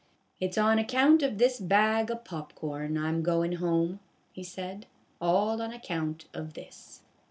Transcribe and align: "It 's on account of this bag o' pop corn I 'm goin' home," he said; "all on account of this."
"It 0.41 0.55
's 0.55 0.57
on 0.57 0.79
account 0.79 1.21
of 1.21 1.37
this 1.37 1.59
bag 1.59 2.09
o' 2.09 2.15
pop 2.15 2.55
corn 2.55 2.97
I 2.97 3.07
'm 3.07 3.21
goin' 3.21 3.57
home," 3.57 3.99
he 4.31 4.43
said; 4.43 4.87
"all 5.21 5.61
on 5.61 5.71
account 5.71 6.25
of 6.33 6.55
this." 6.55 7.03